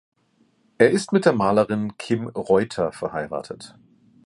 [0.79, 3.75] Er ist mit der Malerin Kim Reuter verheiratet.